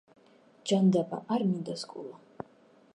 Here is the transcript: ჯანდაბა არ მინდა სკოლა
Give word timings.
ჯანდაბა 0.71 1.21
არ 1.37 1.47
მინდა 1.51 1.77
სკოლა 1.85 2.49